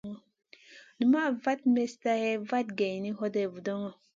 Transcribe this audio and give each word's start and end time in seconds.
Numaʼ 0.97 1.29
vat 1.43 1.61
mestn 1.73 2.07
hè 2.21 2.31
vat 2.49 2.67
geyni, 2.79 3.09
hoday 3.19 3.47
vudoŋo. 3.53 3.89